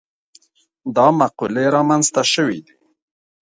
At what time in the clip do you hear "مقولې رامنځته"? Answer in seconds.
1.19-2.21